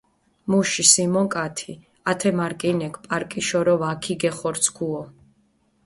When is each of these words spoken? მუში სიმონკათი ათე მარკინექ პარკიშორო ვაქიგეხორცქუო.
მუში 0.53 0.85
სიმონკათი 0.91 1.75
ათე 2.13 2.31
მარკინექ 2.41 2.99
პარკიშორო 3.07 3.75
ვაქიგეხორცქუო. 3.85 5.01